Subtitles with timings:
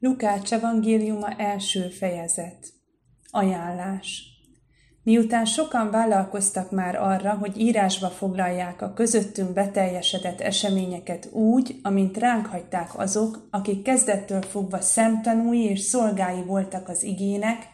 [0.00, 2.66] Lukács evangéliuma első fejezet.
[3.30, 4.22] Ajánlás.
[5.02, 12.46] Miután sokan vállalkoztak már arra, hogy írásba foglalják a közöttünk beteljesedett eseményeket úgy, amint ránk
[12.46, 17.68] hagyták azok, akik kezdettől fogva szemtanúi és szolgái voltak az igének,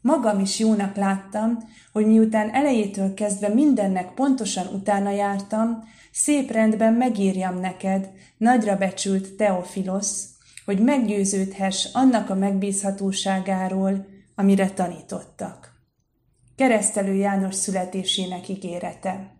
[0.00, 1.58] magam is jónak láttam,
[1.92, 10.33] hogy miután elejétől kezdve mindennek pontosan utána jártam, szép rendben megírjam neked, nagyra becsült Teofilosz,
[10.64, 15.72] hogy meggyőződhess annak a megbízhatóságáról, amire tanítottak.
[16.56, 19.34] Keresztelő János születésének ígérete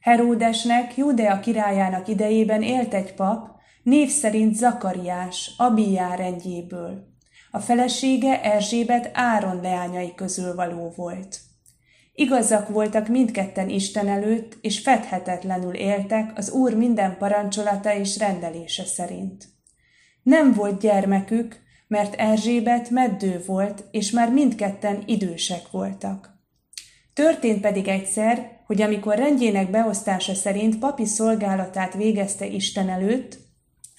[0.00, 3.48] Heródesnek, Judea királyának idejében élt egy pap,
[3.82, 7.06] név szerint Zakariás, Abijá rendjéből.
[7.50, 11.40] A felesége Erzsébet Áron leányai közül való volt.
[12.14, 19.57] Igazak voltak mindketten Isten előtt, és fedhetetlenül éltek az Úr minden parancsolata és rendelése szerint.
[20.22, 26.36] Nem volt gyermekük, mert Erzsébet meddő volt, és már mindketten idősek voltak.
[27.14, 33.38] Történt pedig egyszer, hogy amikor rendjének beosztása szerint papi szolgálatát végezte Isten előtt,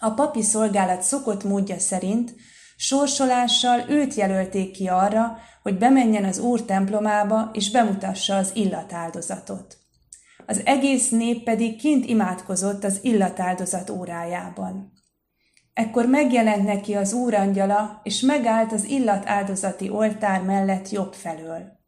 [0.00, 2.34] a papi szolgálat szokott módja szerint
[2.76, 9.76] sorsolással őt jelölték ki arra, hogy bemenjen az Úr templomába és bemutassa az illatáldozatot.
[10.46, 14.92] Az egész nép pedig kint imádkozott az illatáldozat órájában.
[15.78, 21.78] Ekkor megjelent neki az úrangyala, és megállt az illatáldozati oltár mellett jobb felől.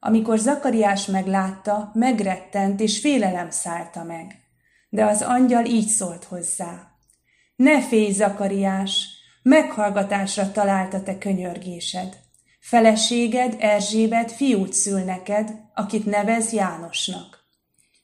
[0.00, 4.34] Amikor Zakariás meglátta, megrettent, és félelem szállta meg.
[4.88, 6.90] De az angyal így szólt hozzá.
[7.56, 9.08] Ne félj, Zakariás,
[9.42, 12.16] meghallgatásra találta te könyörgésed.
[12.60, 17.44] Feleséged, Erzsébet fiút szül neked, akit nevez Jánosnak.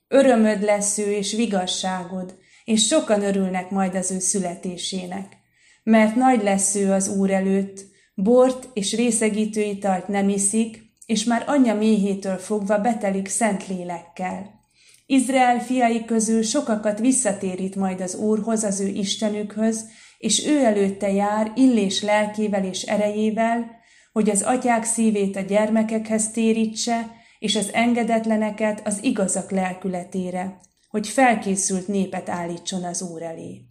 [0.09, 5.37] Örömöd lesz ő és vigasságod, és sokan örülnek majd az ő születésének.
[5.83, 7.85] Mert nagy lesz ő az Úr előtt,
[8.15, 14.63] bort és részegítő italt nem iszik, és már anyja méhétől fogva betelik szent lélekkel.
[15.07, 19.85] Izrael fiai közül sokakat visszatérít majd az Úrhoz, az ő Istenükhöz,
[20.19, 23.71] és ő előtte jár illés lelkével és erejével,
[24.13, 30.61] hogy az atyák szívét a gyermekekhez térítse, és az engedetleneket az igazak lelkületére,
[30.95, 33.65] hogy felkészült népet állítson az Úr elé.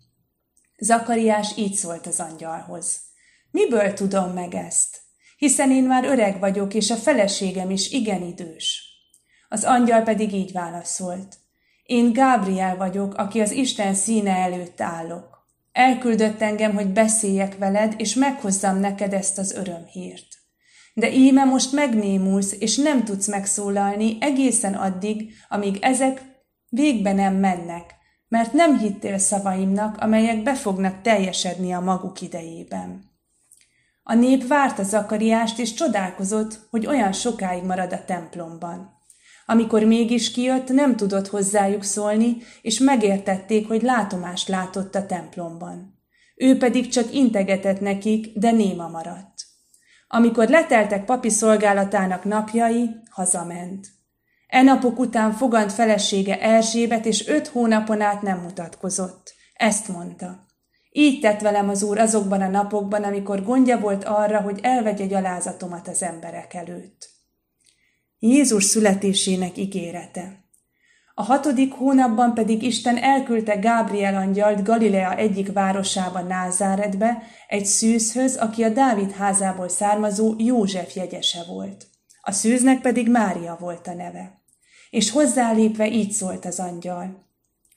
[0.78, 3.02] Zakariás így szólt az angyalhoz.
[3.52, 5.00] Miből tudom meg ezt?
[5.38, 8.84] Hiszen én már öreg vagyok, és a feleségem is igen idős.
[9.50, 11.38] Az angyal pedig így válaszolt.
[11.84, 15.48] Én Gábriel vagyok, aki az Isten színe előtt állok.
[15.72, 20.28] Elküldött engem, hogy beszéljek veled, és meghozzam neked ezt az örömhírt.
[20.94, 26.32] De íme most megnémulsz, és nem tudsz megszólalni egészen addig, amíg ezek
[26.74, 27.96] végbe nem mennek,
[28.28, 33.12] mert nem hittél szavaimnak, amelyek be fognak teljesedni a maguk idejében.
[34.04, 39.02] A nép várta Zakariást, és csodálkozott, hogy olyan sokáig marad a templomban.
[39.46, 46.00] Amikor mégis kijött, nem tudott hozzájuk szólni, és megértették, hogy látomást látott a templomban.
[46.36, 49.46] Ő pedig csak integetett nekik, de néma maradt.
[50.08, 53.88] Amikor leteltek papi szolgálatának napjai, hazament.
[54.54, 59.34] E napok után fogant felesége Erzsébet, és öt hónapon át nem mutatkozott.
[59.54, 60.46] Ezt mondta.
[60.92, 65.88] Így tett velem az Úr azokban a napokban, amikor gondja volt arra, hogy elvegye gyalázatomat
[65.88, 67.10] az emberek előtt.
[68.20, 70.46] Jézus születésének ígérete.
[71.14, 78.64] A hatodik hónapban pedig Isten elküldte Gábriel angyalt Galilea egyik városába Názáretbe, egy szűzhöz, aki
[78.64, 81.88] a Dávid házából származó József jegyese volt.
[82.22, 84.42] A szűznek pedig Mária volt a neve
[84.94, 87.28] és hozzálépve így szólt az angyal.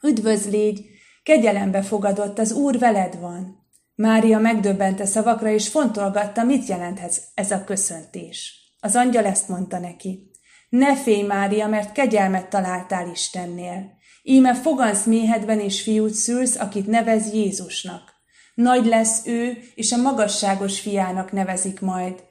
[0.02, 0.84] Üdvözl légy,
[1.22, 3.66] kegyelembe fogadott, az Úr veled van.
[3.94, 8.54] Mária megdöbbente szavakra, és fontolgatta, mit jelenthet ez a köszöntés.
[8.80, 10.30] Az angyal ezt mondta neki.
[10.68, 13.92] Ne félj, Mária, mert kegyelmet találtál Istennél.
[14.22, 18.14] Íme fogansz méhedben és fiút szülsz, akit nevez Jézusnak.
[18.54, 22.24] Nagy lesz ő, és a magasságos fiának nevezik majd.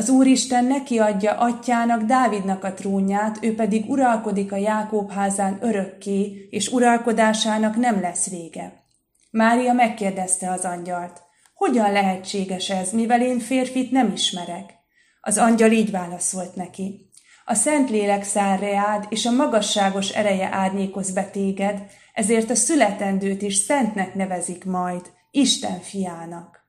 [0.00, 6.46] Az Úristen neki adja atyának, Dávidnak a trónját, ő pedig uralkodik a Jákób házán örökké,
[6.50, 8.82] és uralkodásának nem lesz vége.
[9.30, 11.22] Mária megkérdezte az angyalt,
[11.54, 14.74] hogyan lehetséges ez, mivel én férfit nem ismerek?
[15.20, 17.10] Az angyal így válaszolt neki.
[17.44, 21.82] A Szentlélek száll reád, és a magasságos ereje árnyékoz be téged,
[22.14, 26.59] ezért a születendőt is szentnek nevezik majd, Isten fiának.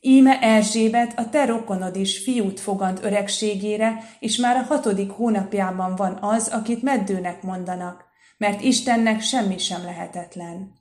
[0.00, 6.18] Íme Erzsébet, a te rokonod is fiút fogant öregségére, és már a hatodik hónapjában van
[6.20, 8.04] az, akit meddőnek mondanak,
[8.36, 10.72] mert Istennek semmi sem lehetetlen.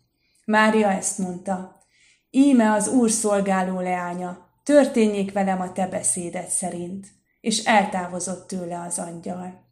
[0.45, 1.83] Mária ezt mondta.
[2.29, 7.07] Íme az Úr szolgáló leánya, történjék velem a te beszéded szerint,
[7.41, 9.67] és eltávozott tőle az angyal.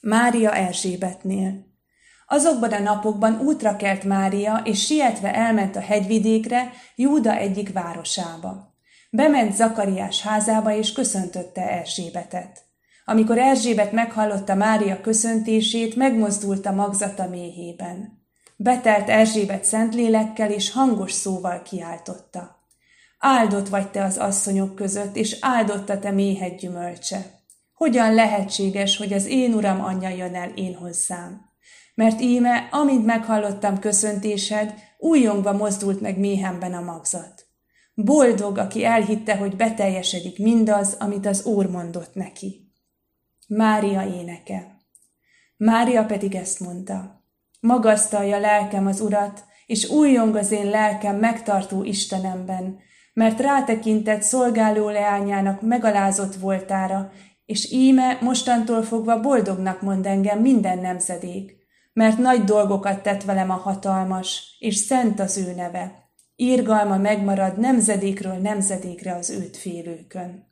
[0.00, 1.68] Mária Erzsébetnél.
[2.26, 8.69] Azokban a napokban útra kelt Mária, és sietve elment a hegyvidékre, Júda egyik városába.
[9.12, 12.64] Bement Zakariás házába, és köszöntötte Erzsébetet.
[13.04, 18.18] Amikor Erzsébet meghallotta Mária köszöntését, megmozdult a magzata méhében.
[18.56, 22.64] Betelt Erzsébet szentlélekkel, és hangos szóval kiáltotta.
[23.18, 27.38] Áldott vagy te az asszonyok között, és áldotta te méhed gyümölcse.
[27.74, 31.40] Hogyan lehetséges, hogy az én uram anyja jön el én hozzám?
[31.94, 37.49] Mert íme, amint meghallottam köszöntésed, újongva mozdult meg méhemben a magzat.
[38.04, 42.72] Boldog, aki elhitte, hogy beteljesedik mindaz, amit az Úr mondott neki.
[43.46, 44.76] Mária éneke.
[45.56, 47.24] Mária pedig ezt mondta.
[47.60, 52.78] Magasztalja lelkem az Urat, és újjong az én lelkem megtartó Istenemben,
[53.12, 57.12] mert rátekintett szolgáló leányának megalázott voltára,
[57.44, 61.56] és íme mostantól fogva boldognak mond engem minden nemzedék,
[61.92, 65.99] mert nagy dolgokat tett velem a hatalmas, és szent az ő neve.
[66.42, 70.46] Írgalma megmarad nemzedékről nemzedékre az őt félőkön.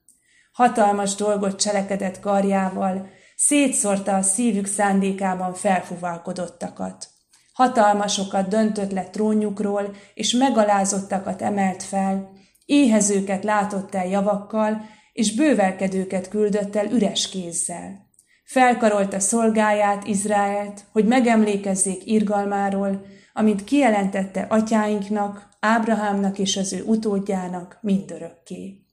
[0.52, 7.08] Hatalmas dolgot cselekedett karjával, szétszórta a szívük szándékában felfuvalkodottakat.
[7.52, 12.30] Hatalmasokat döntött le trónjukról, és megalázottakat emelt fel,
[12.64, 18.06] éhezőket látott el javakkal, és bővelkedőket küldött el üres kézzel.
[18.44, 23.06] Felkarolta szolgáját, Izraelt, hogy megemlékezzék irgalmáról,
[23.38, 28.84] amint kijelentette atyáinknak, Ábrahámnak és az ő utódjának mindörökké.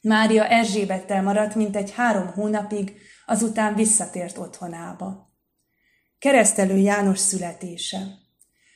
[0.00, 2.92] Mária Erzsébettel maradt mintegy három hónapig,
[3.26, 5.32] azután visszatért otthonába.
[6.18, 7.98] Keresztelő János születése.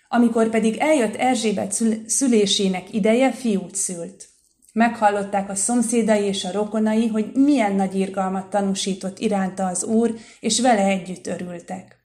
[0.09, 4.29] Amikor pedig eljött Erzsébet szülésének ideje, fiút szült.
[4.73, 10.61] Meghallották a szomszédai és a rokonai, hogy milyen nagy irgalmat tanúsított iránta az úr, és
[10.61, 11.98] vele együtt örültek.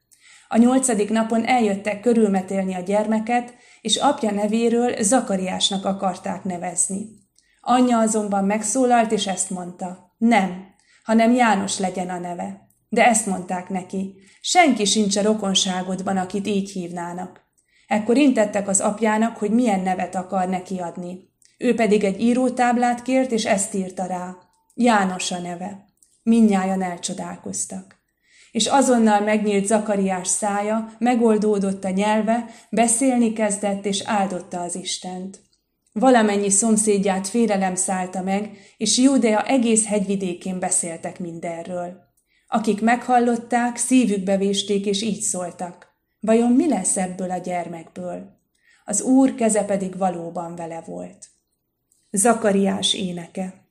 [0.54, 7.10] A nyolcadik napon eljöttek körülmetélni a gyermeket, és apja nevéről Zakariásnak akarták nevezni.
[7.62, 10.16] Anyja azonban megszólalt, és ezt mondta.
[10.18, 10.66] Nem,
[11.04, 12.68] hanem János legyen a neve.
[12.90, 14.16] De ezt mondták neki.
[14.42, 17.42] Senki sincs a rokonságodban, akit így hívnának.
[17.88, 21.30] Ekkor intettek az apjának, hogy milyen nevet akar neki adni.
[21.58, 24.36] Ő pedig egy írótáblát kért, és ezt írta rá.
[24.74, 25.86] János a neve.
[26.24, 28.03] Mindnyájan elcsodálkoztak.
[28.54, 35.40] És azonnal megnyílt Zakariás szája, megoldódott a nyelve, beszélni kezdett, és áldotta az Istent.
[35.92, 42.12] Valamennyi szomszédját félelem szállta meg, és Júdea egész hegyvidékén beszéltek mindenről.
[42.48, 45.88] Akik meghallották, szívükbe vésték, és így szóltak.
[46.20, 48.42] Vajon mi lesz ebből a gyermekből?
[48.86, 51.28] Az Úr keze pedig valóban vele volt.
[52.12, 53.62] Zakariás éneke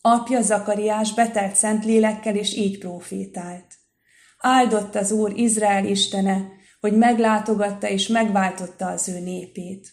[0.00, 3.66] Apja Zakariás betelt szent lélekkel, és így profétált.
[4.46, 6.48] Áldott az Úr Izrael istene,
[6.80, 9.92] hogy meglátogatta és megváltotta az ő népét.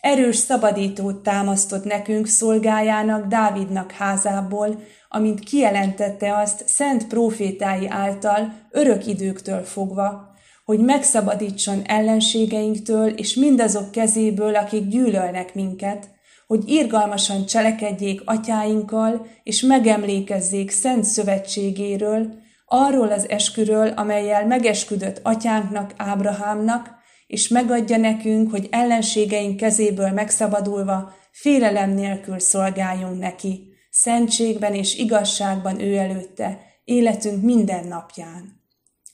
[0.00, 9.62] Erős szabadítót támasztott nekünk szolgájának Dávidnak házából, amint kijelentette azt szent profétái által örök időktől
[9.62, 10.34] fogva,
[10.64, 16.10] hogy megszabadítson ellenségeinktől és mindazok kezéből, akik gyűlölnek minket,
[16.46, 22.40] hogy irgalmasan cselekedjék atyáinkkal, és megemlékezzék szent szövetségéről,
[22.74, 26.90] arról az esküről, amelyel megesküdött atyánknak, Ábrahámnak,
[27.26, 35.96] és megadja nekünk, hogy ellenségeink kezéből megszabadulva, félelem nélkül szolgáljunk neki, szentségben és igazságban ő
[35.96, 38.60] előtte, életünk minden napján.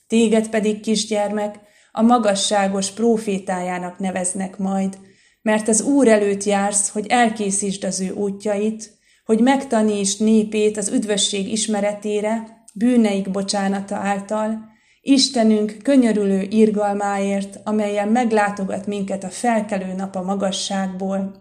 [0.07, 1.59] Téged pedig, kisgyermek,
[1.91, 4.97] a magasságos profétájának neveznek majd,
[5.41, 11.51] mert az Úr előtt jársz, hogy elkészítsd az ő útjait, hogy megtanítsd népét az üdvösség
[11.51, 14.69] ismeretére, bűneik bocsánata által,
[15.01, 21.35] Istenünk könyörülő irgalmáért, amelyen meglátogat minket a felkelő nap a magasságból,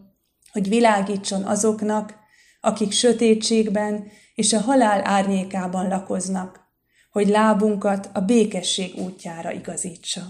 [0.52, 2.14] hogy világítson azoknak,
[2.60, 6.60] akik sötétségben és a halál árnyékában lakoznak,
[7.10, 10.22] hogy lábunkat a békesség útjára igazítsa.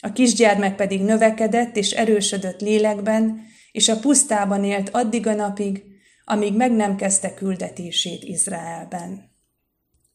[0.00, 3.40] A kisgyermek pedig növekedett és erősödött lélekben,
[3.72, 5.84] és a pusztában élt addig a napig,
[6.24, 9.33] amíg meg nem kezdte küldetését Izraelben.